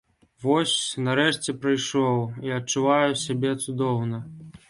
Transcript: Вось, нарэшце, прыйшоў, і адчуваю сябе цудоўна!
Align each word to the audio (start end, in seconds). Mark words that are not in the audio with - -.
Вось, 0.43 0.71
нарэшце, 1.07 1.53
прыйшоў, 1.65 2.17
і 2.47 2.55
адчуваю 2.57 3.11
сябе 3.25 3.51
цудоўна! 3.67 4.25